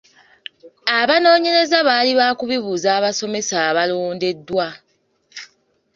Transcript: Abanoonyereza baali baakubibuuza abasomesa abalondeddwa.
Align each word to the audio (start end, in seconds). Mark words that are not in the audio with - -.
Abanoonyereza 0.99 1.77
baali 1.87 2.11
baakubibuuza 2.19 2.89
abasomesa 2.97 3.55
abalondeddwa. 3.69 4.67